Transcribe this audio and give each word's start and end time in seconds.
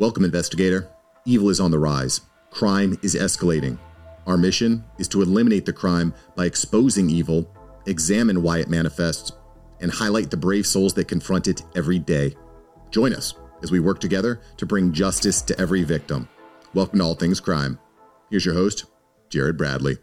Welcome, 0.00 0.24
investigator. 0.24 0.88
Evil 1.26 1.50
is 1.50 1.60
on 1.60 1.70
the 1.70 1.78
rise. 1.78 2.22
Crime 2.50 2.98
is 3.02 3.14
escalating. 3.14 3.78
Our 4.26 4.38
mission 4.38 4.82
is 4.96 5.08
to 5.08 5.20
eliminate 5.20 5.66
the 5.66 5.74
crime 5.74 6.14
by 6.34 6.46
exposing 6.46 7.10
evil, 7.10 7.46
examine 7.84 8.42
why 8.42 8.60
it 8.60 8.70
manifests, 8.70 9.32
and 9.78 9.92
highlight 9.92 10.30
the 10.30 10.38
brave 10.38 10.66
souls 10.66 10.94
that 10.94 11.06
confront 11.06 11.48
it 11.48 11.64
every 11.76 11.98
day. 11.98 12.34
Join 12.90 13.12
us 13.12 13.34
as 13.62 13.70
we 13.70 13.78
work 13.78 14.00
together 14.00 14.40
to 14.56 14.64
bring 14.64 14.90
justice 14.90 15.42
to 15.42 15.60
every 15.60 15.82
victim. 15.82 16.30
Welcome 16.72 17.00
to 17.00 17.04
All 17.04 17.14
Things 17.14 17.38
Crime. 17.38 17.78
Here's 18.30 18.46
your 18.46 18.54
host, 18.54 18.86
Jared 19.28 19.58
Bradley. 19.58 19.98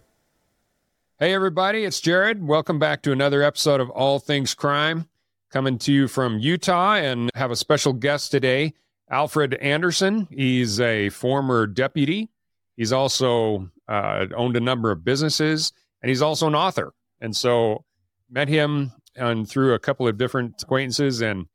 Hey, 1.18 1.34
everybody, 1.34 1.86
it's 1.86 2.02
Jared. 2.02 2.48
Welcome 2.48 2.78
back 2.78 3.02
to 3.02 3.12
another 3.12 3.42
episode 3.42 3.82
of 3.82 3.90
All 3.90 4.20
Things 4.20 4.54
Crime, 4.54 5.10
coming 5.50 5.80
to 5.80 5.92
you 5.92 6.08
from 6.08 6.38
Utah 6.38 6.98
and 6.98 7.32
have 7.34 7.50
a 7.50 7.56
special 7.56 7.94
guest 7.94 8.30
today. 8.30 8.76
Alfred 9.10 9.54
Anderson. 9.56 10.28
He's 10.30 10.80
a 10.80 11.10
former 11.10 11.68
deputy. 11.68 12.30
He's 12.76 12.92
also 12.92 13.70
uh, 13.88 14.28
owned 14.36 14.58
a 14.58 14.62
number 14.62 14.92
of 14.92 15.04
businesses, 15.04 15.74
and 16.02 16.10
he's 16.10 16.22
also 16.22 16.48
an 16.48 16.56
author. 16.56 16.94
And 17.22 17.36
so, 17.36 17.84
met 18.30 18.48
him 18.48 18.92
and 19.16 19.50
through 19.50 19.74
a 19.74 19.80
couple 19.80 20.08
of 20.08 20.18
different 20.18 20.62
acquaintances, 20.62 21.22
and 21.22 21.48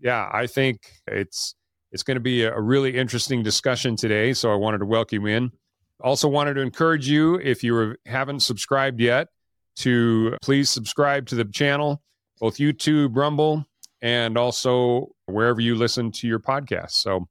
yeah, 0.00 0.28
I 0.32 0.46
think 0.46 0.80
it's 1.06 1.54
it's 1.92 2.02
going 2.02 2.16
to 2.16 2.20
be 2.20 2.44
a 2.44 2.60
really 2.60 2.96
interesting 2.96 3.42
discussion 3.42 3.96
today. 3.96 4.32
So 4.32 4.52
I 4.52 4.54
wanted 4.54 4.78
to 4.78 4.86
welcome 4.86 5.26
you 5.26 5.34
in. 5.34 5.52
Also, 6.00 6.28
wanted 6.28 6.54
to 6.54 6.60
encourage 6.60 7.08
you 7.08 7.34
if 7.40 7.62
you 7.62 7.96
haven't 8.06 8.40
subscribed 8.40 9.00
yet 9.00 9.28
to 9.76 10.36
please 10.42 10.70
subscribe 10.70 11.26
to 11.26 11.34
the 11.34 11.44
channel, 11.44 12.02
both 12.38 12.56
YouTube, 12.56 13.16
Rumble, 13.16 13.66
and 14.02 14.36
also 14.36 15.14
wherever 15.26 15.60
you 15.60 15.74
listen 15.74 16.10
to 16.12 16.26
your 16.26 16.38
podcast. 16.38 16.92
So, 16.92 17.28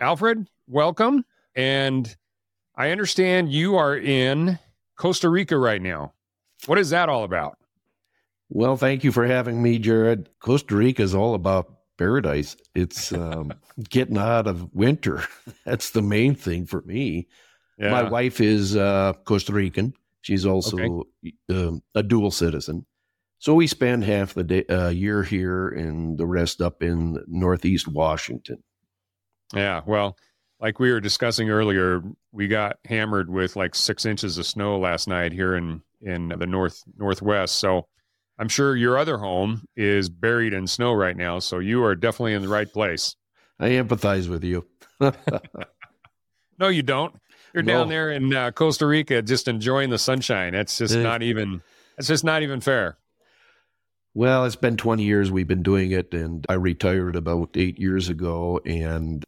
Alfred, 0.00 0.48
welcome. 0.66 1.24
And 1.54 2.14
I 2.76 2.90
understand 2.90 3.52
you 3.52 3.76
are 3.76 3.96
in 3.96 4.58
Costa 4.96 5.28
Rica 5.28 5.56
right 5.56 5.82
now. 5.82 6.14
What 6.66 6.78
is 6.78 6.90
that 6.90 7.08
all 7.08 7.24
about? 7.24 7.58
Well, 8.48 8.76
thank 8.76 9.04
you 9.04 9.12
for 9.12 9.26
having 9.26 9.62
me, 9.62 9.78
Jared. 9.78 10.28
Costa 10.40 10.76
Rica 10.76 11.02
is 11.02 11.14
all 11.14 11.34
about 11.34 11.72
paradise. 11.98 12.56
It's 12.74 13.12
um, 13.12 13.52
getting 13.88 14.18
out 14.18 14.46
of 14.46 14.74
winter. 14.74 15.22
That's 15.64 15.90
the 15.90 16.02
main 16.02 16.34
thing 16.34 16.66
for 16.66 16.82
me. 16.82 17.28
Yeah. 17.78 17.90
My 17.90 18.02
wife 18.02 18.40
is 18.40 18.76
uh, 18.76 19.14
Costa 19.24 19.52
Rican. 19.52 19.94
She's 20.22 20.44
also 20.44 20.76
okay. 21.24 21.32
uh, 21.48 21.72
a 21.94 22.02
dual 22.02 22.30
citizen. 22.30 22.84
So 23.40 23.54
we 23.54 23.66
spend 23.66 24.04
half 24.04 24.34
the 24.34 24.44
day, 24.44 24.64
uh, 24.66 24.90
year 24.90 25.22
here 25.22 25.70
and 25.70 26.18
the 26.18 26.26
rest 26.26 26.60
up 26.60 26.82
in 26.82 27.24
Northeast 27.26 27.88
Washington. 27.88 28.62
Yeah, 29.54 29.80
well, 29.86 30.18
like 30.60 30.78
we 30.78 30.92
were 30.92 31.00
discussing 31.00 31.48
earlier, 31.48 32.02
we 32.32 32.48
got 32.48 32.76
hammered 32.84 33.30
with 33.30 33.56
like 33.56 33.74
six 33.74 34.04
inches 34.04 34.36
of 34.36 34.44
snow 34.44 34.78
last 34.78 35.08
night 35.08 35.32
here 35.32 35.56
in 35.56 35.80
in 36.02 36.28
the 36.28 36.46
north 36.46 36.84
northwest. 36.98 37.54
So 37.54 37.86
I'm 38.38 38.48
sure 38.48 38.76
your 38.76 38.98
other 38.98 39.16
home 39.16 39.64
is 39.74 40.10
buried 40.10 40.52
in 40.52 40.66
snow 40.66 40.92
right 40.92 41.16
now. 41.16 41.38
So 41.38 41.60
you 41.60 41.82
are 41.84 41.94
definitely 41.94 42.34
in 42.34 42.42
the 42.42 42.48
right 42.48 42.70
place. 42.70 43.16
I 43.58 43.70
empathize 43.70 44.28
with 44.28 44.44
you. 44.44 44.66
no, 46.58 46.68
you 46.68 46.82
don't. 46.82 47.14
You're 47.54 47.62
no. 47.62 47.78
down 47.78 47.88
there 47.88 48.10
in 48.10 48.34
uh, 48.34 48.50
Costa 48.50 48.86
Rica, 48.86 49.22
just 49.22 49.48
enjoying 49.48 49.88
the 49.88 49.98
sunshine. 49.98 50.52
That's 50.52 50.76
just 50.76 50.94
not 50.94 51.22
even. 51.22 51.62
It's 51.96 52.08
just 52.08 52.24
not 52.24 52.42
even 52.42 52.60
fair. 52.60 52.98
Well, 54.12 54.44
it's 54.44 54.56
been 54.56 54.76
20 54.76 55.02
years 55.04 55.30
we've 55.30 55.46
been 55.46 55.62
doing 55.62 55.92
it, 55.92 56.12
and 56.12 56.44
I 56.48 56.54
retired 56.54 57.14
about 57.14 57.50
eight 57.54 57.78
years 57.78 58.08
ago, 58.08 58.60
and 58.64 59.24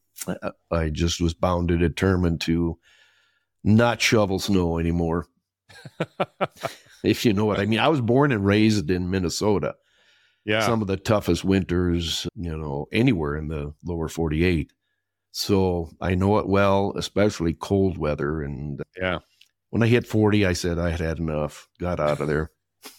I 0.70 0.90
just 0.90 1.20
was 1.20 1.34
bound 1.34 1.70
and 1.70 1.80
determined 1.80 2.40
to 2.42 2.78
not 3.62 4.00
shovel 4.00 4.38
snow 4.38 4.78
anymore. 4.78 5.26
if 7.04 7.24
you 7.24 7.32
know 7.32 7.44
what 7.44 7.60
I 7.60 7.66
mean. 7.66 7.78
I 7.78 7.88
was 7.88 8.00
born 8.00 8.32
and 8.32 8.44
raised 8.44 8.90
in 8.90 9.10
Minnesota. 9.10 9.76
Yeah. 10.44 10.66
Some 10.66 10.82
of 10.82 10.88
the 10.88 10.96
toughest 10.96 11.44
winters, 11.44 12.26
you 12.34 12.56
know, 12.56 12.86
anywhere 12.92 13.36
in 13.36 13.48
the 13.48 13.74
lower 13.84 14.08
48. 14.08 14.72
So 15.30 15.90
I 16.00 16.14
know 16.14 16.38
it 16.38 16.48
well, 16.48 16.92
especially 16.96 17.54
cold 17.54 17.96
weather. 17.96 18.42
And 18.42 18.82
yeah, 18.96 19.20
when 19.70 19.82
I 19.82 19.86
hit 19.86 20.06
40, 20.06 20.44
I 20.44 20.52
said 20.52 20.78
I 20.78 20.90
had 20.90 21.00
had 21.00 21.18
enough, 21.18 21.68
got 21.78 22.00
out 22.00 22.20
of 22.20 22.26
there. 22.26 22.50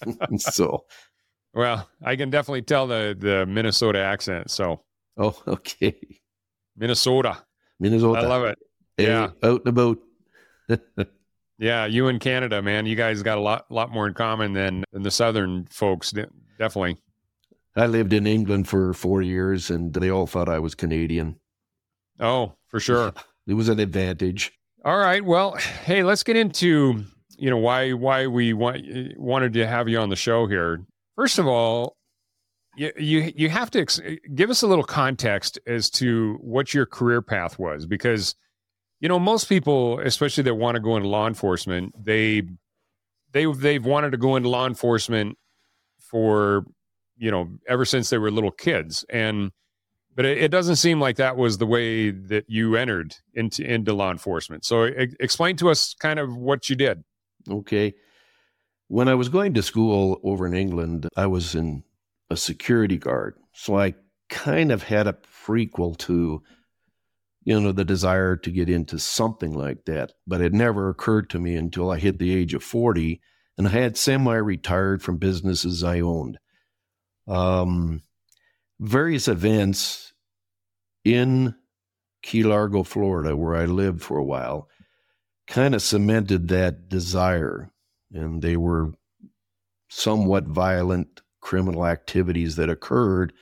so 0.38 0.86
well, 1.54 1.90
I 2.04 2.16
can 2.16 2.30
definitely 2.30 2.64
tell 2.64 2.88
the 2.88 3.16
the 3.18 3.46
Minnesota 3.46 4.00
accent. 4.00 4.52
So, 4.52 4.82
oh, 5.18 5.42
okay, 5.48 5.96
Minnesota, 6.76 7.44
Minnesota. 7.80 8.22
I 8.22 8.26
love 8.26 8.44
it. 8.46 8.58
Hey, 8.98 9.08
yeah, 9.08 9.30
out 9.44 9.64
the 9.64 9.72
boat. 9.72 10.02
yeah, 11.60 11.86
you 11.86 12.08
and 12.08 12.20
Canada, 12.20 12.62
man, 12.62 12.86
you 12.86 12.96
guys 12.96 13.22
got 13.24 13.38
a 13.38 13.42
lot 13.42 13.70
lot 13.72 13.92
more 13.92 14.08
in 14.08 14.14
common 14.14 14.54
than 14.54 14.84
than 14.92 15.04
the 15.04 15.12
southern 15.12 15.66
folks. 15.66 16.14
Definitely. 16.58 16.98
I 17.76 17.88
lived 17.88 18.14
in 18.14 18.28
England 18.28 18.68
for 18.68 18.94
four 18.94 19.22
years, 19.22 19.72
and 19.72 19.94
they 19.94 20.12
all 20.12 20.28
thought 20.28 20.48
I 20.48 20.60
was 20.60 20.76
Canadian. 20.76 21.40
Oh, 22.20 22.54
for 22.68 22.80
sure. 22.80 23.14
it 23.48 23.56
was 23.56 23.68
an 23.68 23.80
advantage. 23.80 24.52
All 24.86 24.98
right. 24.98 25.24
Well, 25.24 25.56
hey, 25.86 26.04
let's 26.04 26.24
get 26.24 26.36
into 26.36 27.04
you 27.38 27.50
know 27.50 27.58
why 27.58 27.94
why 27.94 28.28
we 28.28 28.54
want 28.54 28.84
wanted 29.18 29.54
to 29.54 29.68
have 29.68 29.90
you 29.90 30.00
on 30.00 30.10
the 30.10 30.16
show 30.16 30.48
here. 30.48 30.86
First 31.16 31.40
of 31.40 31.48
all, 31.48 31.98
you 32.76 32.92
you 32.98 33.32
you 33.36 33.50
have 33.50 33.70
to 33.72 33.82
ex- 33.82 34.02
give 34.34 34.50
us 34.50 34.62
a 34.62 34.68
little 34.68 34.84
context 34.84 35.60
as 35.68 35.90
to 35.92 36.38
what 36.42 36.74
your 36.74 36.86
career 36.86 37.22
path 37.22 37.60
was 37.60 37.86
because 37.86 38.36
you 39.00 39.08
know 39.08 39.20
most 39.20 39.46
people 39.46 40.00
especially 40.00 40.44
that 40.44 40.56
want 40.56 40.76
to 40.76 40.82
go 40.82 40.96
into 40.96 41.08
law 41.08 41.28
enforcement 41.28 41.94
they 42.04 42.42
they 43.32 43.46
they've 43.46 43.86
wanted 43.86 44.12
to 44.12 44.18
go 44.18 44.36
into 44.36 44.50
law 44.50 44.66
enforcement 44.66 45.38
for 46.00 46.66
you 47.18 47.30
know 47.30 47.50
ever 47.68 47.86
since 47.86 48.10
they 48.10 48.18
were 48.18 48.32
little 48.32 48.52
kids. 48.52 49.04
And 49.10 49.52
but 50.16 50.26
it, 50.26 50.38
it 50.38 50.52
doesn't 50.52 50.78
seem 50.78 51.00
like 51.00 51.18
that 51.18 51.38
was 51.38 51.58
the 51.58 51.66
way 51.66 52.12
that 52.12 52.46
you 52.48 52.76
entered 52.76 53.16
into 53.34 53.64
into 53.64 53.94
law 53.94 54.12
enforcement. 54.12 54.64
So 54.64 54.84
explain 54.84 55.58
to 55.58 55.70
us 55.70 55.96
kind 56.00 56.20
of 56.20 56.36
what 56.38 56.70
you 56.70 56.76
did. 56.76 57.04
Okay 57.50 57.94
when 58.94 59.08
I 59.08 59.16
was 59.16 59.28
going 59.28 59.56
to 59.56 59.64
school 59.64 60.20
over 60.24 60.46
in 60.46 60.54
England, 60.54 61.10
I 61.18 61.26
was 61.26 61.56
in 61.56 61.84
a 62.30 62.38
security 62.38 63.00
guard. 63.00 63.36
So 63.52 63.76
I 63.76 63.96
kind 64.30 64.72
of 64.72 64.84
had 64.84 65.08
a 65.08 65.18
prequel 65.44 65.98
to, 65.98 66.44
you 67.44 67.60
know, 67.60 67.72
the 67.72 67.86
desire 67.86 68.36
to 68.36 68.52
get 68.52 68.70
into 68.70 69.00
something 69.00 69.52
like 69.52 69.86
that. 69.86 70.12
But 70.28 70.42
it 70.42 70.54
never 70.54 70.90
occurred 70.90 71.32
to 71.32 71.40
me 71.40 71.56
until 71.56 71.90
I 71.90 71.98
hit 71.98 72.20
the 72.20 72.36
age 72.36 72.54
of 72.54 72.64
40 72.64 73.20
and 73.58 73.68
I 73.68 73.72
had 73.72 73.98
semi 73.98 74.36
retired 74.36 75.02
from 75.02 75.18
businesses 75.18 75.84
I 75.84 76.02
owned. 76.02 76.38
Um, 77.28 78.04
various 78.80 79.28
events 79.28 80.14
in 81.04 81.56
Key 82.22 82.44
Largo, 82.44 82.84
Florida, 82.84 83.36
where 83.36 83.56
I 83.56 83.66
lived 83.66 84.04
for 84.04 84.20
a 84.20 84.24
while, 84.24 84.70
kind 85.48 85.74
of 85.74 85.82
cemented 85.82 86.50
that 86.50 86.90
desire 86.90 87.73
and 88.14 88.42
they 88.42 88.58
were 88.58 88.92
somewhat 89.90 90.46
violent 90.46 91.22
criminal 91.42 91.86
activities 91.86 92.56
that 92.56 92.70
occurred 92.70 93.34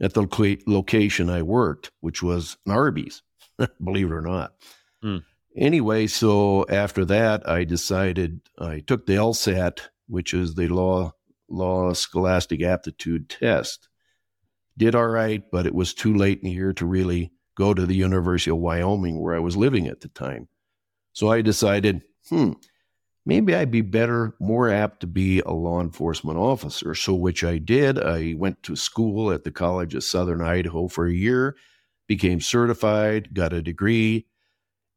at 0.00 0.14
the 0.14 0.58
location 0.66 1.30
I 1.30 1.42
worked, 1.42 1.92
which 2.00 2.22
was 2.22 2.56
an 2.66 2.72
Arby's, 2.72 3.22
believe 3.82 4.10
it 4.10 4.14
or 4.14 4.20
not. 4.20 4.54
Mm. 5.02 5.22
Anyway, 5.56 6.06
so 6.08 6.66
after 6.68 7.04
that, 7.04 7.48
I 7.48 7.64
decided 7.64 8.40
I 8.58 8.80
took 8.80 9.06
the 9.06 9.14
LSAT, 9.14 9.80
which 10.08 10.34
is 10.34 10.54
the 10.54 10.68
law 10.68 11.12
law 11.48 11.92
scholastic 11.92 12.62
aptitude 12.62 13.28
test. 13.28 13.88
Did 14.76 14.94
all 14.94 15.06
right, 15.06 15.42
but 15.52 15.66
it 15.66 15.74
was 15.74 15.94
too 15.94 16.14
late 16.14 16.38
in 16.38 16.44
the 16.44 16.54
year 16.54 16.72
to 16.72 16.86
really 16.86 17.30
go 17.56 17.72
to 17.72 17.86
the 17.86 17.94
University 17.94 18.50
of 18.50 18.56
Wyoming 18.56 19.20
where 19.20 19.34
I 19.34 19.38
was 19.38 19.56
living 19.56 19.86
at 19.86 20.00
the 20.00 20.08
time. 20.08 20.48
So 21.12 21.30
I 21.30 21.42
decided, 21.42 22.02
hmm, 22.28 22.52
maybe 23.26 23.54
I'd 23.54 23.70
be 23.70 23.80
better, 23.80 24.34
more 24.40 24.70
apt 24.70 25.00
to 25.00 25.06
be 25.06 25.40
a 25.40 25.52
law 25.52 25.80
enforcement 25.80 26.38
officer. 26.38 26.94
So, 26.94 27.14
which 27.14 27.44
I 27.44 27.58
did. 27.58 27.98
I 27.98 28.34
went 28.36 28.62
to 28.64 28.76
school 28.76 29.30
at 29.30 29.44
the 29.44 29.50
College 29.50 29.94
of 29.94 30.04
Southern 30.04 30.42
Idaho 30.42 30.88
for 30.88 31.06
a 31.06 31.12
year, 31.12 31.56
became 32.06 32.40
certified, 32.40 33.34
got 33.34 33.52
a 33.52 33.62
degree, 33.62 34.26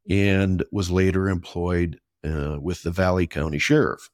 and 0.08 0.64
was 0.72 0.90
later 0.90 1.28
employed 1.28 2.00
uh, 2.24 2.58
with 2.60 2.82
the 2.82 2.90
Valley 2.90 3.26
County 3.26 3.58
Sheriff. 3.58 4.10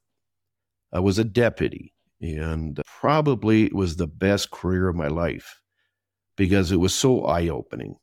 I 0.92 1.00
was 1.00 1.18
a 1.18 1.24
deputy, 1.24 1.92
and 2.20 2.80
probably 2.86 3.64
it 3.64 3.74
was 3.74 3.96
the 3.96 4.06
best 4.06 4.50
career 4.50 4.88
of 4.88 4.96
my 4.96 5.08
life 5.08 5.60
because 6.36 6.72
it 6.72 6.76
was 6.76 6.94
so 6.94 7.24
eye 7.24 7.48
opening. 7.48 7.96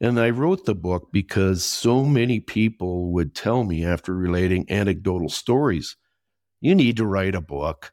And 0.00 0.18
I 0.18 0.30
wrote 0.30 0.64
the 0.64 0.74
book 0.74 1.08
because 1.12 1.64
so 1.64 2.04
many 2.04 2.40
people 2.40 3.12
would 3.12 3.34
tell 3.34 3.64
me 3.64 3.84
after 3.84 4.14
relating 4.14 4.70
anecdotal 4.70 5.28
stories, 5.28 5.96
you 6.60 6.74
need 6.74 6.96
to 6.96 7.06
write 7.06 7.34
a 7.34 7.40
book. 7.40 7.92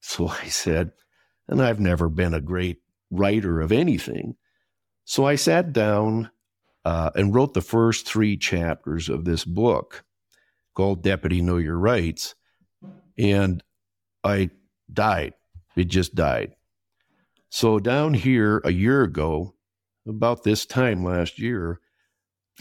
So 0.00 0.28
I 0.42 0.46
said, 0.46 0.92
and 1.48 1.62
I've 1.62 1.80
never 1.80 2.08
been 2.08 2.34
a 2.34 2.40
great 2.40 2.78
writer 3.10 3.60
of 3.60 3.72
anything. 3.72 4.36
So 5.04 5.26
I 5.26 5.34
sat 5.34 5.72
down 5.72 6.30
uh, 6.84 7.10
and 7.14 7.34
wrote 7.34 7.54
the 7.54 7.60
first 7.60 8.06
three 8.06 8.36
chapters 8.36 9.08
of 9.08 9.24
this 9.24 9.44
book 9.44 10.04
called 10.74 11.02
Deputy 11.02 11.40
Know 11.40 11.58
Your 11.58 11.78
Rights. 11.78 12.34
And 13.18 13.62
I 14.24 14.50
died. 14.92 15.34
It 15.76 15.84
just 15.84 16.14
died. 16.14 16.54
So, 17.50 17.78
down 17.78 18.14
here 18.14 18.62
a 18.64 18.72
year 18.72 19.02
ago, 19.02 19.54
about 20.06 20.44
this 20.44 20.66
time 20.66 21.04
last 21.04 21.38
year, 21.38 21.80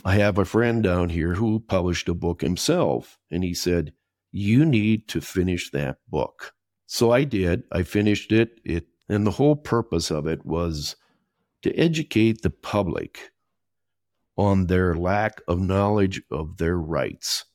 I 0.05 0.15
have 0.15 0.37
a 0.37 0.45
friend 0.45 0.81
down 0.81 1.09
here 1.09 1.33
who 1.33 1.59
published 1.59 2.09
a 2.09 2.13
book 2.13 2.41
himself. 2.41 3.17
And 3.29 3.43
he 3.43 3.53
said, 3.53 3.93
You 4.31 4.65
need 4.65 5.07
to 5.09 5.21
finish 5.21 5.69
that 5.71 5.97
book. 6.07 6.53
So 6.85 7.11
I 7.11 7.23
did. 7.23 7.63
I 7.71 7.83
finished 7.83 8.31
it. 8.31 8.59
It 8.63 8.87
and 9.09 9.27
the 9.27 9.31
whole 9.31 9.57
purpose 9.57 10.09
of 10.09 10.25
it 10.25 10.45
was 10.45 10.95
to 11.63 11.75
educate 11.75 12.41
the 12.41 12.49
public 12.49 13.31
on 14.37 14.67
their 14.67 14.95
lack 14.95 15.41
of 15.47 15.59
knowledge 15.59 16.21
of 16.31 16.57
their 16.57 16.77
rights. 16.77 17.45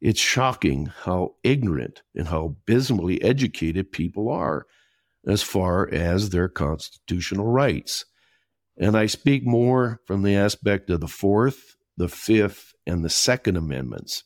It's 0.00 0.20
shocking 0.20 0.86
how 0.86 1.34
ignorant 1.42 2.02
and 2.14 2.28
how 2.28 2.44
abysmally 2.44 3.20
educated 3.22 3.90
people 3.90 4.28
are 4.28 4.66
as 5.26 5.42
far 5.42 5.92
as 5.92 6.30
their 6.30 6.48
constitutional 6.48 7.46
rights. 7.46 8.04
And 8.78 8.96
I 8.96 9.06
speak 9.06 9.44
more 9.44 10.00
from 10.06 10.22
the 10.22 10.36
aspect 10.36 10.88
of 10.90 11.00
the 11.00 11.08
Fourth, 11.08 11.76
the 11.96 12.08
Fifth, 12.08 12.74
and 12.86 13.04
the 13.04 13.10
Second 13.10 13.56
Amendments. 13.56 14.24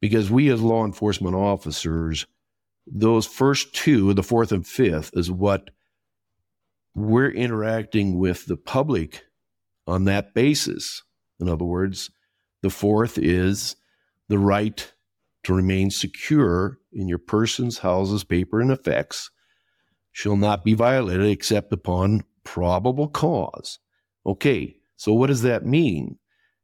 Because 0.00 0.30
we, 0.30 0.50
as 0.50 0.60
law 0.60 0.84
enforcement 0.84 1.34
officers, 1.34 2.26
those 2.86 3.26
first 3.26 3.74
two, 3.74 4.12
the 4.12 4.22
fourth 4.22 4.52
and 4.52 4.66
fifth, 4.66 5.10
is 5.14 5.30
what 5.30 5.70
we're 6.94 7.30
interacting 7.30 8.18
with 8.18 8.46
the 8.46 8.58
public 8.58 9.24
on 9.86 10.04
that 10.04 10.34
basis. 10.34 11.02
In 11.40 11.48
other 11.48 11.64
words, 11.64 12.10
the 12.62 12.70
fourth 12.70 13.18
is 13.18 13.76
the 14.28 14.38
right 14.38 14.92
to 15.44 15.54
remain 15.54 15.90
secure 15.90 16.78
in 16.92 17.08
your 17.08 17.18
persons, 17.18 17.78
houses, 17.78 18.24
paper, 18.24 18.60
and 18.60 18.70
effects 18.70 19.30
shall 20.12 20.36
not 20.36 20.64
be 20.64 20.74
violated 20.74 21.26
except 21.26 21.72
upon 21.72 22.24
probable 22.54 23.08
cause. 23.08 23.80
Okay, 24.24 24.76
so 24.94 25.12
what 25.12 25.26
does 25.26 25.42
that 25.42 25.66
mean? 25.66 26.16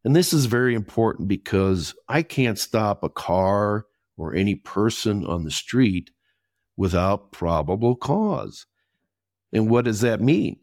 And 0.04 0.14
this 0.14 0.32
is 0.32 0.46
very 0.46 0.76
important 0.76 1.26
because 1.26 1.96
I 2.08 2.22
can't 2.22 2.60
stop 2.60 3.02
a 3.02 3.08
car 3.08 3.87
or 4.16 4.32
any 4.32 4.54
person 4.54 5.26
on 5.26 5.42
the 5.42 5.50
street 5.50 6.12
without 6.76 7.32
probable 7.32 7.96
cause. 7.96 8.66
And 9.52 9.69
what 9.69 9.84
does 9.84 10.00
that 10.02 10.20
mean? 10.20 10.60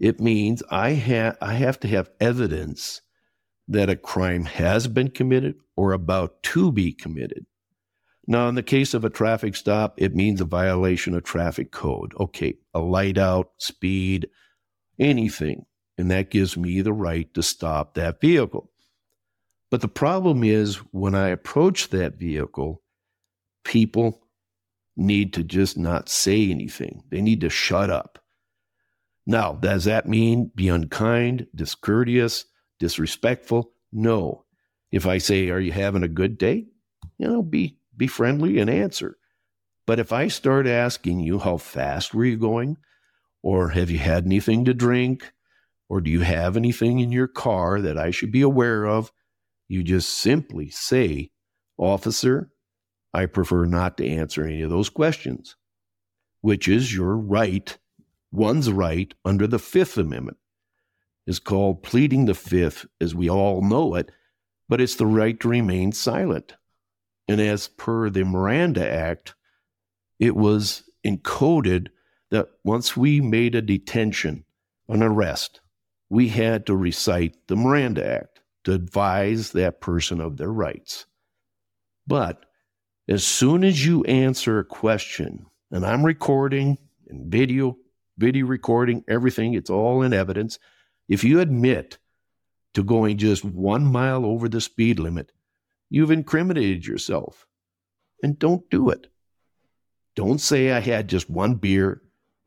It 0.00 0.20
means 0.20 0.62
I, 0.70 0.94
ha- 0.94 1.36
I 1.42 1.52
have 1.52 1.78
to 1.80 1.88
have 1.88 2.08
evidence 2.18 3.02
that 3.68 3.90
a 3.90 3.94
crime 3.94 4.46
has 4.46 4.88
been 4.88 5.10
committed 5.10 5.56
or 5.76 5.92
about 5.92 6.42
to 6.44 6.72
be 6.72 6.94
committed. 6.94 7.44
Now, 8.26 8.48
in 8.48 8.54
the 8.54 8.62
case 8.62 8.94
of 8.94 9.04
a 9.04 9.10
traffic 9.10 9.54
stop, 9.54 9.96
it 9.98 10.14
means 10.14 10.40
a 10.40 10.46
violation 10.46 11.14
of 11.14 11.24
traffic 11.24 11.72
code. 11.72 12.14
Okay, 12.18 12.54
a 12.72 12.80
light 12.80 13.18
out, 13.18 13.50
speed, 13.58 14.30
anything. 14.98 15.66
And 15.98 16.10
that 16.10 16.30
gives 16.30 16.56
me 16.56 16.80
the 16.80 16.92
right 16.92 17.32
to 17.34 17.42
stop 17.42 17.94
that 17.94 18.20
vehicle. 18.20 18.70
But 19.70 19.80
the 19.80 19.88
problem 19.88 20.44
is 20.44 20.76
when 20.92 21.14
I 21.14 21.28
approach 21.28 21.88
that 21.88 22.18
vehicle, 22.18 22.82
people 23.64 24.20
need 24.96 25.32
to 25.34 25.44
just 25.44 25.78
not 25.78 26.08
say 26.08 26.50
anything. 26.50 27.02
They 27.10 27.22
need 27.22 27.40
to 27.42 27.50
shut 27.50 27.90
up. 27.90 28.18
Now, 29.26 29.52
does 29.52 29.84
that 29.84 30.08
mean 30.08 30.50
be 30.54 30.68
unkind, 30.68 31.46
discourteous, 31.54 32.44
disrespectful? 32.78 33.72
No. 33.92 34.44
If 34.90 35.06
I 35.06 35.18
say, 35.18 35.50
Are 35.50 35.60
you 35.60 35.72
having 35.72 36.02
a 36.02 36.08
good 36.08 36.36
day? 36.36 36.66
You 37.18 37.28
know, 37.28 37.42
be 37.42 37.78
be 37.96 38.06
friendly 38.06 38.58
and 38.58 38.68
answer. 38.68 39.16
But 39.86 39.98
if 39.98 40.12
I 40.12 40.28
start 40.28 40.66
asking 40.66 41.20
you 41.20 41.38
how 41.38 41.56
fast 41.56 42.14
were 42.14 42.24
you 42.24 42.36
going? 42.36 42.76
Or 43.42 43.70
have 43.70 43.90
you 43.90 43.98
had 43.98 44.24
anything 44.24 44.64
to 44.66 44.74
drink? 44.74 45.32
Or 45.88 46.00
do 46.00 46.10
you 46.10 46.20
have 46.20 46.56
anything 46.56 47.00
in 47.00 47.12
your 47.12 47.28
car 47.28 47.80
that 47.80 47.98
I 47.98 48.10
should 48.10 48.32
be 48.32 48.42
aware 48.42 48.86
of? 48.86 49.12
You 49.68 49.82
just 49.82 50.08
simply 50.08 50.70
say, 50.70 51.30
Officer, 51.76 52.50
I 53.12 53.26
prefer 53.26 53.64
not 53.64 53.96
to 53.98 54.08
answer 54.08 54.44
any 54.44 54.62
of 54.62 54.70
those 54.70 54.88
questions, 54.88 55.56
which 56.40 56.68
is 56.68 56.94
your 56.94 57.16
right, 57.16 57.76
one's 58.30 58.70
right 58.70 59.12
under 59.24 59.46
the 59.46 59.58
Fifth 59.58 59.98
Amendment. 59.98 60.38
Is 61.26 61.38
called 61.38 61.82
pleading 61.82 62.24
the 62.24 62.34
Fifth, 62.34 62.86
as 63.00 63.14
we 63.14 63.30
all 63.30 63.62
know 63.62 63.94
it, 63.94 64.10
but 64.68 64.80
it's 64.80 64.96
the 64.96 65.06
right 65.06 65.38
to 65.40 65.48
remain 65.48 65.92
silent. 65.92 66.54
And 67.28 67.40
as 67.40 67.68
per 67.68 68.10
the 68.10 68.24
Miranda 68.24 68.88
Act, 68.88 69.34
it 70.18 70.34
was 70.34 70.82
encoded 71.06 71.88
that 72.32 72.48
once 72.64 72.96
we 72.96 73.20
made 73.20 73.54
a 73.54 73.60
detention, 73.60 74.42
an 74.88 75.02
arrest, 75.02 75.60
we 76.08 76.28
had 76.28 76.64
to 76.64 76.74
recite 76.74 77.36
the 77.46 77.54
Miranda 77.54 78.04
Act 78.04 78.40
to 78.64 78.72
advise 78.72 79.52
that 79.52 79.82
person 79.82 80.18
of 80.18 80.38
their 80.38 80.50
rights. 80.50 81.04
But 82.06 82.46
as 83.06 83.22
soon 83.22 83.64
as 83.64 83.84
you 83.84 84.02
answer 84.04 84.58
a 84.58 84.64
question, 84.64 85.44
and 85.70 85.84
I'm 85.84 86.04
recording 86.04 86.78
and 87.06 87.30
video, 87.30 87.76
video 88.16 88.46
recording, 88.46 89.04
everything, 89.08 89.52
it's 89.52 89.70
all 89.70 90.00
in 90.02 90.14
evidence. 90.14 90.58
If 91.08 91.24
you 91.24 91.40
admit 91.40 91.98
to 92.72 92.82
going 92.82 93.18
just 93.18 93.44
one 93.44 93.84
mile 93.84 94.24
over 94.24 94.48
the 94.48 94.62
speed 94.62 94.98
limit, 94.98 95.32
you've 95.90 96.10
incriminated 96.10 96.86
yourself. 96.86 97.46
And 98.22 98.38
don't 98.38 98.68
do 98.70 98.88
it. 98.88 99.08
Don't 100.14 100.40
say 100.40 100.72
I 100.72 100.80
had 100.80 101.08
just 101.08 101.28
one 101.28 101.56
beer. 101.56 102.01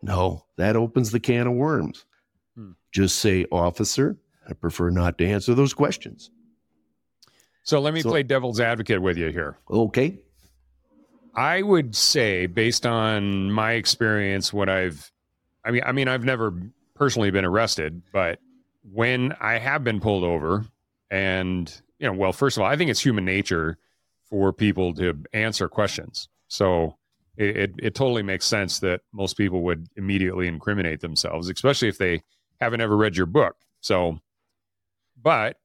No, 0.05 0.45
that 0.57 0.75
opens 0.75 1.11
the 1.11 1.19
can 1.19 1.47
of 1.47 1.53
worms. 1.53 2.05
Hmm. 2.55 2.71
Just 2.91 3.17
say, 3.17 3.45
officer, 3.51 4.17
I 4.47 4.53
prefer 4.53 4.91
not 4.91 5.17
to 5.17 5.25
answer 5.25 5.55
those 5.55 5.73
questions. 5.73 6.29
So 7.63 7.79
let 7.79 7.93
me 7.95 8.01
so, 8.01 8.11
play 8.11 8.21
devil's 8.21 8.59
advocate 8.59 9.01
with 9.01 9.17
you 9.17 9.29
here. 9.29 9.57
Okay. 9.69 10.19
I 11.33 11.63
would 11.63 11.95
say, 11.95 12.45
based 12.45 12.85
on 12.85 13.51
my 13.51 13.71
experience, 13.73 14.53
what 14.53 14.69
I've, 14.69 15.11
I 15.65 15.71
mean, 15.71 15.81
I 15.83 15.91
mean, 15.91 16.07
I've 16.07 16.23
never 16.23 16.53
personally 16.93 17.31
been 17.31 17.43
arrested, 17.43 18.03
but 18.13 18.39
when 18.93 19.33
I 19.41 19.57
have 19.57 19.83
been 19.83 19.99
pulled 19.99 20.23
over, 20.23 20.65
and 21.09 21.69
you 21.97 22.05
know, 22.05 22.13
well, 22.13 22.31
first 22.31 22.57
of 22.57 22.61
all, 22.61 22.69
I 22.69 22.77
think 22.77 22.91
it's 22.91 23.03
human 23.03 23.25
nature 23.25 23.79
for 24.29 24.53
people 24.53 24.93
to 24.93 25.23
answer 25.33 25.67
questions. 25.67 26.29
So 26.47 26.95
it, 27.37 27.57
it, 27.57 27.75
it 27.79 27.95
totally 27.95 28.23
makes 28.23 28.45
sense 28.45 28.79
that 28.79 29.01
most 29.11 29.37
people 29.37 29.63
would 29.63 29.87
immediately 29.95 30.47
incriminate 30.47 31.01
themselves, 31.01 31.49
especially 31.49 31.89
if 31.89 31.97
they 31.97 32.23
haven't 32.61 32.81
ever 32.81 32.95
read 32.95 33.17
your 33.17 33.25
book. 33.25 33.55
So, 33.81 34.19
but 35.21 35.57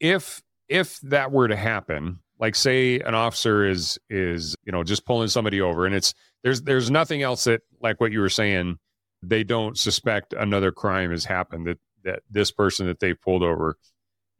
if 0.00 0.42
if 0.68 0.98
that 1.00 1.30
were 1.30 1.48
to 1.48 1.56
happen, 1.56 2.20
like 2.38 2.54
say 2.54 3.00
an 3.00 3.14
officer 3.14 3.66
is 3.66 3.98
is 4.10 4.56
you 4.64 4.72
know 4.72 4.82
just 4.82 5.06
pulling 5.06 5.28
somebody 5.28 5.60
over 5.60 5.86
and 5.86 5.94
it's 5.94 6.14
there's 6.42 6.62
there's 6.62 6.90
nothing 6.90 7.22
else 7.22 7.44
that 7.44 7.62
like 7.80 8.00
what 8.00 8.12
you 8.12 8.20
were 8.20 8.28
saying 8.28 8.78
they 9.22 9.44
don't 9.44 9.78
suspect 9.78 10.34
another 10.34 10.72
crime 10.72 11.10
has 11.10 11.24
happened 11.24 11.66
that 11.66 11.78
that 12.02 12.20
this 12.30 12.50
person 12.50 12.86
that 12.86 13.00
they 13.00 13.14
pulled 13.14 13.42
over 13.42 13.76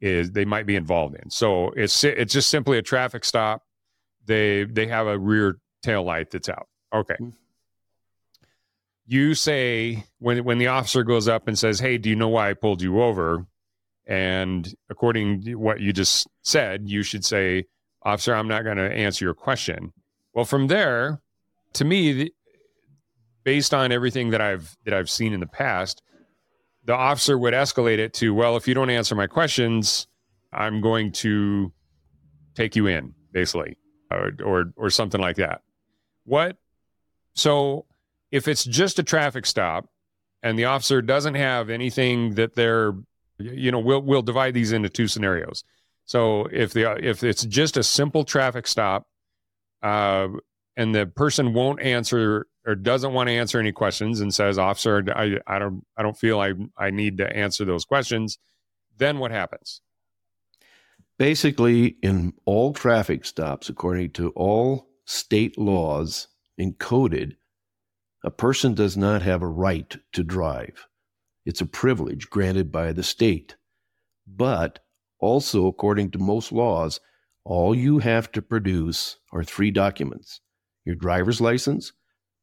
is 0.01 0.31
they 0.31 0.45
might 0.45 0.65
be 0.65 0.75
involved 0.75 1.15
in 1.15 1.29
so 1.29 1.71
it's 1.71 2.03
it's 2.03 2.33
just 2.33 2.49
simply 2.49 2.77
a 2.77 2.81
traffic 2.81 3.23
stop 3.23 3.63
they 4.25 4.65
they 4.65 4.87
have 4.87 5.07
a 5.07 5.17
rear 5.17 5.57
tail 5.85 6.03
light 6.03 6.31
that's 6.31 6.49
out 6.49 6.67
okay 6.93 7.15
mm-hmm. 7.15 7.29
you 9.05 9.33
say 9.33 10.03
when 10.19 10.43
when 10.43 10.57
the 10.57 10.67
officer 10.67 11.03
goes 11.03 11.27
up 11.27 11.47
and 11.47 11.57
says 11.57 11.79
hey 11.79 11.97
do 11.97 12.09
you 12.09 12.15
know 12.15 12.29
why 12.29 12.49
i 12.49 12.53
pulled 12.53 12.81
you 12.81 13.01
over 13.01 13.45
and 14.07 14.75
according 14.89 15.41
to 15.41 15.55
what 15.55 15.79
you 15.79 15.93
just 15.93 16.27
said 16.41 16.89
you 16.89 17.03
should 17.03 17.25
say 17.25 17.65
officer, 18.05 18.33
I'm 18.33 18.47
not 18.47 18.63
going 18.63 18.77
to 18.77 18.91
answer 18.91 19.25
your 19.25 19.33
question. 19.33 19.91
Well, 20.33 20.45
from 20.45 20.67
there, 20.67 21.19
to 21.73 21.83
me, 21.83 22.31
based 23.43 23.73
on 23.73 23.91
everything 23.91 24.29
that 24.29 24.41
I've 24.41 24.77
that 24.85 24.93
I've 24.93 25.09
seen 25.09 25.33
in 25.33 25.39
the 25.39 25.47
past, 25.47 26.01
the 26.85 26.93
officer 26.93 27.37
would 27.37 27.53
escalate 27.53 27.97
it 27.97 28.13
to, 28.15 28.33
well, 28.33 28.55
if 28.55 28.67
you 28.67 28.73
don't 28.73 28.89
answer 28.89 29.15
my 29.15 29.27
questions, 29.27 30.07
I'm 30.53 30.81
going 30.81 31.11
to 31.13 31.73
take 32.53 32.75
you 32.75 32.87
in, 32.87 33.13
basically, 33.31 33.77
or 34.11 34.31
or, 34.43 34.73
or 34.77 34.89
something 34.89 35.19
like 35.19 35.37
that. 35.37 35.61
What? 36.25 36.57
So, 37.33 37.85
if 38.31 38.47
it's 38.47 38.63
just 38.63 38.99
a 38.99 39.03
traffic 39.03 39.45
stop, 39.45 39.89
and 40.45 40.59
the 40.59 40.65
officer 40.65 41.01
doesn't 41.01 41.35
have 41.35 41.71
anything 41.71 42.35
that 42.35 42.55
they're, 42.55 42.93
you 43.39 43.71
know, 43.71 43.79
we'll 43.79 44.01
we'll 44.01 44.21
divide 44.21 44.53
these 44.53 44.71
into 44.71 44.89
two 44.89 45.07
scenarios. 45.07 45.63
So 46.05 46.45
if 46.51 46.71
the 46.71 46.95
if 47.03 47.23
it's 47.23 47.43
just 47.45 47.77
a 47.77 47.83
simple 47.83 48.23
traffic 48.23 48.67
stop, 48.67 49.07
uh, 49.81 50.27
and 50.77 50.93
the 50.93 51.07
person 51.07 51.53
won't 51.53 51.81
answer 51.81 52.47
or 52.65 52.75
doesn't 52.75 53.13
want 53.13 53.27
to 53.27 53.33
answer 53.33 53.59
any 53.59 53.71
questions 53.71 54.19
and 54.19 54.31
says, 54.33 54.59
"Officer, 54.59 55.03
I, 55.15 55.39
I 55.47 55.57
don't 55.57 55.83
I 55.97 56.03
don't 56.03 56.17
feel 56.17 56.39
I 56.39 56.53
I 56.77 56.91
need 56.91 57.17
to 57.17 57.35
answer 57.35 57.65
those 57.65 57.85
questions," 57.85 58.37
then 58.97 59.17
what 59.17 59.31
happens? 59.31 59.81
Basically, 61.17 61.97
in 62.03 62.33
all 62.45 62.71
traffic 62.73 63.25
stops, 63.25 63.67
according 63.69 64.11
to 64.11 64.29
all 64.35 64.89
state 65.05 65.57
laws 65.57 66.27
encoded, 66.59 67.35
a 68.23 68.31
person 68.31 68.73
does 68.73 68.97
not 68.97 69.21
have 69.21 69.41
a 69.41 69.47
right 69.47 69.97
to 70.13 70.23
drive. 70.23 70.87
It's 71.45 71.61
a 71.61 71.65
privilege 71.65 72.29
granted 72.29 72.71
by 72.71 72.91
the 72.91 73.03
state. 73.03 73.55
But 74.27 74.79
also, 75.19 75.67
according 75.67 76.11
to 76.11 76.19
most 76.19 76.51
laws, 76.51 76.99
all 77.43 77.75
you 77.75 77.99
have 77.99 78.31
to 78.31 78.41
produce 78.41 79.17
are 79.31 79.43
three 79.43 79.71
documents 79.71 80.41
your 80.83 80.95
driver's 80.95 81.41
license, 81.41 81.93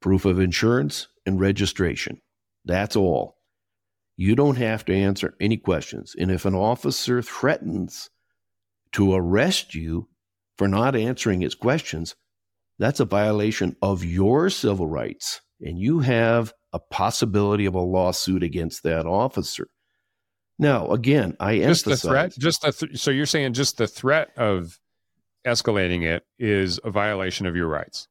proof 0.00 0.24
of 0.24 0.40
insurance, 0.40 1.08
and 1.26 1.40
registration. 1.40 2.20
That's 2.64 2.96
all. 2.96 3.36
You 4.16 4.34
don't 4.34 4.56
have 4.58 4.84
to 4.86 4.94
answer 4.94 5.34
any 5.40 5.56
questions. 5.56 6.14
And 6.18 6.30
if 6.30 6.44
an 6.44 6.54
officer 6.54 7.22
threatens 7.22 8.10
to 8.92 9.14
arrest 9.14 9.74
you 9.74 10.08
for 10.58 10.68
not 10.68 10.96
answering 10.96 11.40
his 11.40 11.54
questions, 11.54 12.14
that's 12.78 13.00
a 13.00 13.04
violation 13.04 13.76
of 13.82 14.04
your 14.04 14.50
civil 14.50 14.86
rights. 14.86 15.40
And 15.60 15.78
you 15.78 16.00
have 16.00 16.52
a 16.72 16.78
possibility 16.78 17.66
of 17.66 17.74
a 17.74 17.80
lawsuit 17.80 18.42
against 18.42 18.82
that 18.82 19.06
officer. 19.06 19.68
Now, 20.58 20.90
again, 20.90 21.36
I 21.40 21.58
just 21.58 21.86
emphasize 21.86 22.02
the 22.02 22.08
threat. 22.08 22.32
Just 22.38 22.62
the 22.62 22.72
th- 22.72 22.98
so 22.98 23.10
you're 23.10 23.26
saying 23.26 23.52
just 23.52 23.78
the 23.78 23.86
threat 23.86 24.30
of 24.36 24.78
escalating 25.46 26.02
it 26.04 26.24
is 26.38 26.80
a 26.84 26.90
violation 26.90 27.46
of 27.46 27.56
your 27.56 27.68
rights. 27.68 28.08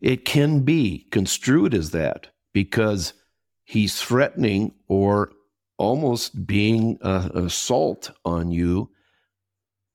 It 0.00 0.24
can 0.24 0.60
be 0.60 1.06
construed 1.10 1.74
as 1.74 1.90
that 1.90 2.28
because 2.52 3.12
he's 3.64 4.00
threatening 4.00 4.72
or 4.88 5.32
almost 5.78 6.46
being 6.46 6.98
uh, 7.02 7.28
an 7.34 7.46
assault 7.46 8.10
on 8.24 8.50
you 8.50 8.90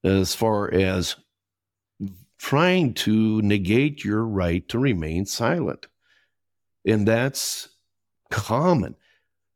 as 0.04 0.36
far 0.36 0.72
as 0.72 1.16
trying 2.42 2.92
to 2.92 3.40
negate 3.44 4.04
your 4.04 4.26
right 4.26 4.68
to 4.68 4.80
remain 4.80 5.24
silent. 5.28 5.86
And 6.84 7.08
that's 7.08 7.70
common. 8.32 8.96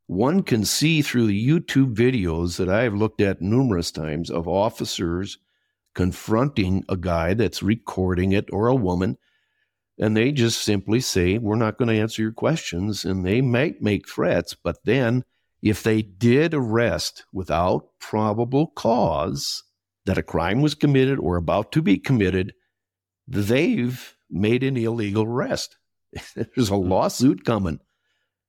One 0.06 0.44
can 0.44 0.64
see 0.64 1.02
through 1.02 1.26
the 1.26 1.48
YouTube 1.48 1.96
videos 1.96 2.58
that 2.58 2.68
I've 2.68 2.94
looked 2.94 3.20
at 3.20 3.42
numerous 3.42 3.90
times 3.90 4.30
of 4.30 4.46
officers 4.46 5.38
confronting 5.96 6.84
a 6.88 6.96
guy 6.96 7.34
that's 7.34 7.60
recording 7.60 8.30
it 8.30 8.48
or 8.52 8.68
a 8.68 8.74
woman, 8.76 9.18
and 9.98 10.16
they 10.16 10.30
just 10.30 10.62
simply 10.62 11.00
say, 11.00 11.38
We're 11.38 11.56
not 11.56 11.78
going 11.78 11.88
to 11.88 12.00
answer 12.00 12.22
your 12.22 12.32
questions. 12.32 13.04
And 13.04 13.26
they 13.26 13.40
might 13.40 13.82
make 13.82 14.08
threats, 14.08 14.54
but 14.54 14.84
then 14.84 15.24
if 15.60 15.82
they 15.82 16.02
did 16.02 16.54
arrest 16.54 17.24
without 17.32 17.88
probable 17.98 18.68
cause 18.68 19.64
that 20.04 20.18
a 20.18 20.22
crime 20.22 20.62
was 20.62 20.76
committed 20.76 21.18
or 21.18 21.36
about 21.36 21.72
to 21.72 21.82
be 21.82 21.98
committed, 21.98 22.54
they've 23.26 24.16
made 24.30 24.62
an 24.62 24.76
illegal 24.76 25.24
arrest. 25.24 25.76
There's 26.34 26.70
a 26.70 26.76
hmm. 26.76 26.88
lawsuit 26.88 27.44
coming. 27.44 27.80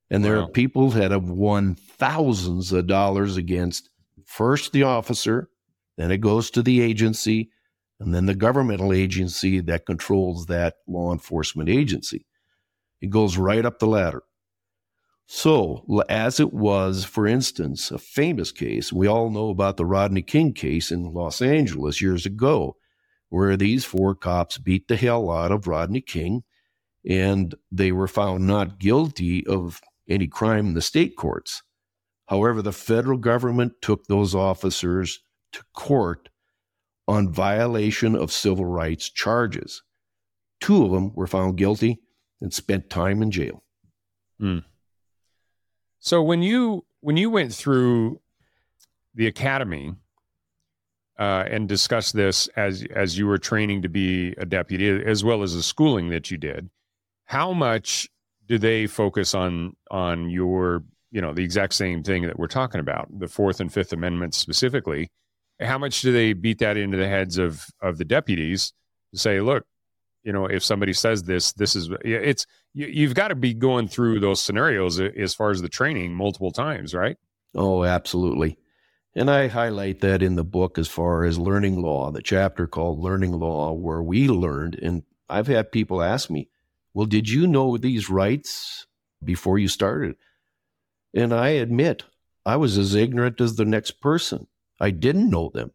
And 0.09 0.23
there 0.23 0.37
wow. 0.37 0.45
are 0.45 0.49
people 0.49 0.89
that 0.91 1.11
have 1.11 1.29
won 1.29 1.75
thousands 1.75 2.71
of 2.71 2.87
dollars 2.87 3.35
against 3.35 3.89
first 4.25 4.71
the 4.71 4.83
officer, 4.83 5.49
then 5.97 6.11
it 6.11 6.19
goes 6.19 6.49
to 6.51 6.61
the 6.61 6.81
agency, 6.81 7.49
and 7.99 8.13
then 8.13 8.25
the 8.25 8.35
governmental 8.35 8.93
agency 8.93 9.59
that 9.61 9.85
controls 9.85 10.45
that 10.45 10.75
law 10.87 11.11
enforcement 11.11 11.67
agency. 11.67 12.25
It 13.01 13.09
goes 13.09 13.37
right 13.37 13.65
up 13.65 13.79
the 13.79 13.87
ladder. 13.87 14.23
So, 15.25 15.83
as 16.07 16.39
it 16.39 16.53
was, 16.53 17.03
for 17.03 17.27
instance, 17.27 17.91
a 17.91 17.97
famous 17.97 18.53
case, 18.53 18.93
we 18.93 19.07
all 19.07 19.29
know 19.29 19.49
about 19.49 19.75
the 19.75 19.85
Rodney 19.85 20.21
King 20.21 20.53
case 20.53 20.89
in 20.89 21.13
Los 21.13 21.41
Angeles 21.41 22.01
years 22.01 22.25
ago, 22.25 22.77
where 23.29 23.57
these 23.57 23.85
four 23.85 24.15
cops 24.15 24.57
beat 24.57 24.87
the 24.87 24.95
hell 24.95 25.29
out 25.31 25.51
of 25.51 25.67
Rodney 25.67 26.01
King 26.01 26.43
and 27.07 27.55
they 27.71 27.91
were 27.91 28.07
found 28.07 28.45
not 28.45 28.79
guilty 28.79 29.45
of 29.47 29.81
any 30.09 30.27
crime 30.27 30.67
in 30.67 30.73
the 30.73 30.81
state 30.81 31.15
courts. 31.15 31.63
However, 32.27 32.61
the 32.61 32.73
federal 32.73 33.17
government 33.17 33.73
took 33.81 34.05
those 34.05 34.35
officers 34.35 35.19
to 35.53 35.63
court 35.73 36.29
on 37.07 37.31
violation 37.31 38.15
of 38.15 38.31
civil 38.31 38.65
rights 38.65 39.09
charges. 39.09 39.83
Two 40.59 40.83
of 40.83 40.91
them 40.91 41.13
were 41.13 41.27
found 41.27 41.57
guilty 41.57 42.01
and 42.41 42.53
spent 42.53 42.89
time 42.89 43.21
in 43.21 43.31
jail. 43.31 43.63
Mm. 44.41 44.63
So 45.99 46.21
when 46.21 46.41
you 46.41 46.85
when 46.99 47.15
you 47.15 47.29
went 47.29 47.53
through 47.53 48.19
the 49.15 49.27
academy 49.27 49.95
uh, 51.17 51.45
and 51.49 51.67
discuss 51.67 52.11
this 52.11 52.47
as 52.55 52.85
as 52.95 53.17
you 53.17 53.27
were 53.27 53.37
training 53.37 53.81
to 53.81 53.89
be 53.89 54.33
a 54.37 54.45
deputy, 54.45 54.87
as 54.87 55.23
well 55.23 55.43
as 55.43 55.55
the 55.55 55.63
schooling 55.63 56.09
that 56.09 56.29
you 56.29 56.37
did, 56.37 56.69
how 57.25 57.53
much 57.53 58.07
do 58.47 58.57
they 58.57 58.87
focus 58.87 59.33
on 59.33 59.75
on 59.91 60.29
your 60.29 60.83
you 61.11 61.21
know 61.21 61.33
the 61.33 61.43
exact 61.43 61.73
same 61.73 62.03
thing 62.03 62.23
that 62.23 62.37
we're 62.37 62.47
talking 62.47 62.79
about, 62.79 63.07
the 63.19 63.27
Fourth 63.27 63.59
and 63.59 63.71
Fifth 63.71 63.93
Amendments 63.93 64.37
specifically? 64.37 65.09
How 65.59 65.79
much 65.79 66.01
do 66.01 66.11
they 66.11 66.33
beat 66.33 66.59
that 66.59 66.77
into 66.77 66.97
the 66.97 67.07
heads 67.07 67.37
of 67.37 67.65
of 67.81 67.97
the 67.97 68.05
deputies 68.05 68.73
to 69.13 69.19
say, 69.19 69.41
look, 69.41 69.65
you 70.23 70.33
know, 70.33 70.45
if 70.45 70.63
somebody 70.63 70.93
says 70.93 71.23
this, 71.23 71.53
this 71.53 71.75
is 71.75 71.89
it's 72.01 72.45
you, 72.73 73.07
have 73.07 73.15
got 73.15 73.29
to 73.29 73.35
be 73.35 73.53
going 73.53 73.87
through 73.87 74.19
those 74.19 74.41
scenarios 74.41 74.99
as 74.99 75.33
far 75.33 75.51
as 75.51 75.61
the 75.61 75.69
training 75.69 76.13
multiple 76.13 76.51
times, 76.51 76.93
right? 76.93 77.17
Oh, 77.55 77.83
absolutely. 77.83 78.57
And 79.17 79.31
I 79.31 79.47
highlight 79.47 80.01
that 80.01 80.21
in 80.21 80.35
the 80.35 80.43
book 80.43 80.77
as 80.77 80.87
far 80.87 81.23
as 81.23 81.39
learning 81.39 81.81
law, 81.81 82.11
the 82.11 82.21
chapter 82.21 82.67
called 82.67 82.99
Learning 82.99 83.31
Law, 83.31 83.73
where 83.73 84.03
we 84.03 84.27
learned. 84.27 84.75
And 84.75 85.01
I've 85.27 85.47
had 85.47 85.71
people 85.71 86.03
ask 86.03 86.29
me, 86.29 86.49
well, 86.93 87.07
did 87.07 87.27
you 87.27 87.47
know 87.47 87.77
these 87.77 88.11
rights 88.11 88.85
before 89.23 89.57
you 89.57 89.69
started? 89.69 90.17
And 91.15 91.33
I 91.33 91.49
admit, 91.49 92.03
I 92.45 92.57
was 92.57 92.77
as 92.77 92.93
ignorant 92.93 93.41
as 93.41 93.55
the 93.55 93.65
next 93.65 94.01
person. 94.01 94.45
I 94.79 94.91
didn't 94.91 95.31
know 95.31 95.49
them. 95.51 95.71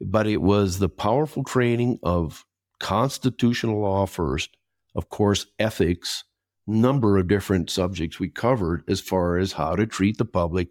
But 0.00 0.26
it 0.26 0.42
was 0.42 0.80
the 0.80 0.88
powerful 0.88 1.44
training 1.44 2.00
of 2.02 2.44
constitutional 2.80 3.80
law 3.80 4.06
first, 4.06 4.56
of 4.92 5.08
course, 5.08 5.46
ethics, 5.60 6.24
number 6.66 7.16
of 7.16 7.28
different 7.28 7.70
subjects 7.70 8.18
we 8.18 8.28
covered 8.28 8.82
as 8.88 9.00
far 9.00 9.38
as 9.38 9.52
how 9.52 9.76
to 9.76 9.86
treat 9.86 10.18
the 10.18 10.24
public 10.24 10.70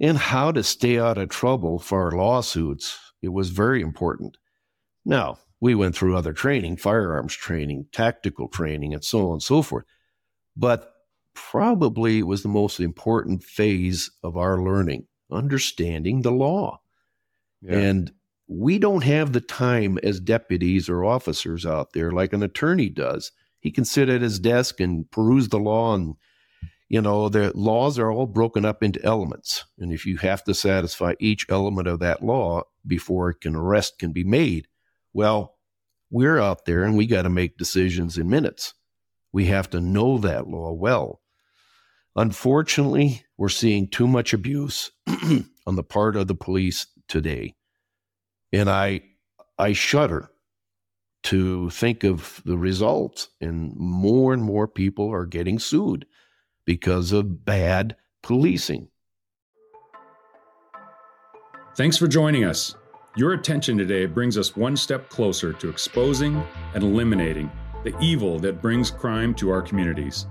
and 0.00 0.16
how 0.16 0.50
to 0.50 0.62
stay 0.62 0.98
out 0.98 1.18
of 1.18 1.28
trouble 1.28 1.78
for 1.78 2.10
lawsuits. 2.12 2.98
It 3.22 3.28
was 3.28 3.50
very 3.50 3.82
important. 3.82 4.38
Now, 5.04 5.38
we 5.60 5.74
went 5.74 5.94
through 5.94 6.16
other 6.16 6.32
training, 6.32 6.78
firearms 6.78 7.34
training, 7.34 7.86
tactical 7.92 8.48
training, 8.48 8.94
and 8.94 9.04
so 9.04 9.28
on 9.28 9.32
and 9.34 9.42
so 9.42 9.60
forth. 9.60 9.84
But 10.56 10.90
probably 11.34 12.18
it 12.18 12.26
was 12.26 12.42
the 12.42 12.48
most 12.48 12.80
important 12.80 13.44
phase 13.44 14.10
of 14.22 14.36
our 14.38 14.62
learning, 14.62 15.06
understanding 15.30 16.22
the 16.22 16.32
law. 16.32 16.80
Yeah. 17.60 17.76
And 17.76 18.12
we 18.48 18.78
don't 18.78 19.04
have 19.04 19.32
the 19.32 19.40
time 19.40 19.98
as 20.02 20.18
deputies 20.18 20.88
or 20.88 21.04
officers 21.04 21.66
out 21.66 21.92
there 21.92 22.10
like 22.10 22.32
an 22.32 22.42
attorney 22.42 22.88
does. 22.88 23.32
He 23.60 23.70
can 23.70 23.84
sit 23.84 24.08
at 24.08 24.22
his 24.22 24.40
desk 24.40 24.80
and 24.80 25.08
peruse 25.10 25.50
the 25.50 25.58
law 25.58 25.94
and 25.94 26.14
you 26.90 27.00
know 27.00 27.28
the 27.28 27.52
laws 27.56 27.98
are 27.98 28.10
all 28.10 28.26
broken 28.26 28.66
up 28.66 28.82
into 28.82 29.02
elements. 29.04 29.64
And 29.78 29.92
if 29.92 30.04
you 30.04 30.18
have 30.18 30.44
to 30.44 30.52
satisfy 30.52 31.14
each 31.20 31.46
element 31.48 31.88
of 31.88 32.00
that 32.00 32.22
law 32.22 32.64
before 32.86 33.32
can 33.32 33.54
arrest 33.56 33.98
can 33.98 34.12
be 34.12 34.24
made 34.24 34.66
well 35.14 35.56
we're 36.10 36.40
out 36.40 36.64
there 36.64 36.82
and 36.82 36.96
we 36.96 37.06
got 37.06 37.22
to 37.22 37.30
make 37.30 37.56
decisions 37.56 38.18
in 38.18 38.28
minutes. 38.28 38.74
We 39.32 39.46
have 39.46 39.70
to 39.70 39.80
know 39.80 40.18
that 40.18 40.48
law 40.48 40.72
well. 40.72 41.20
Unfortunately 42.16 43.24
we're 43.38 43.48
seeing 43.48 43.86
too 43.86 44.08
much 44.08 44.34
abuse 44.34 44.90
on 45.66 45.76
the 45.76 45.84
part 45.84 46.16
of 46.16 46.26
the 46.26 46.34
police 46.34 46.88
today. 47.06 47.54
And 48.52 48.68
I 48.68 49.02
I 49.56 49.74
shudder 49.74 50.28
to 51.22 51.70
think 51.70 52.02
of 52.02 52.42
the 52.44 52.58
results. 52.58 53.28
And 53.40 53.76
more 53.76 54.32
and 54.32 54.42
more 54.42 54.66
people 54.66 55.12
are 55.12 55.26
getting 55.26 55.60
sued 55.60 56.06
because 56.64 57.12
of 57.12 57.44
bad 57.44 57.96
policing. 58.22 58.88
Thanks 61.76 61.96
for 61.96 62.06
joining 62.08 62.44
us. 62.44 62.76
Your 63.16 63.32
attention 63.32 63.78
today 63.78 64.06
brings 64.06 64.38
us 64.38 64.56
one 64.56 64.76
step 64.76 65.08
closer 65.08 65.52
to 65.54 65.68
exposing 65.68 66.42
and 66.74 66.82
eliminating 66.82 67.50
the 67.84 67.98
evil 68.00 68.38
that 68.40 68.60
brings 68.60 68.90
crime 68.90 69.34
to 69.34 69.50
our 69.50 69.62
communities. 69.62 70.26